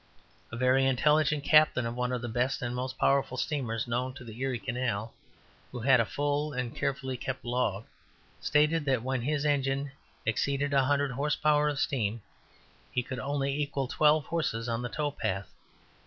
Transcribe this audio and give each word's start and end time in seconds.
A 0.51 0.57
very 0.57 0.87
intelligent 0.87 1.43
captain 1.43 1.85
of 1.85 1.93
one 1.93 2.11
of 2.11 2.23
the 2.23 2.27
best 2.27 2.63
and 2.63 2.73
most 2.75 2.97
powerful 2.97 3.37
steamers 3.37 3.85
known 3.87 4.15
to 4.15 4.23
the 4.23 4.35
Erie 4.39 4.57
Canal, 4.57 5.13
who 5.71 5.79
had 5.81 5.99
a 5.99 6.05
full 6.05 6.53
and 6.53 6.75
carefully 6.75 7.15
kept 7.15 7.45
log, 7.45 7.85
stated 8.39 8.83
that 8.85 9.03
when 9.03 9.21
his 9.21 9.45
engine 9.45 9.91
exceeded 10.25 10.73
a 10.73 10.85
hundred 10.85 11.11
horse 11.11 11.35
power 11.35 11.69
of 11.69 11.77
steam, 11.77 12.23
he 12.91 13.03
could 13.03 13.19
only 13.19 13.55
equal 13.55 13.87
twelve 13.87 14.25
horses 14.25 14.67
on 14.67 14.81
the 14.81 14.89
tow 14.89 15.11
path. 15.11 15.53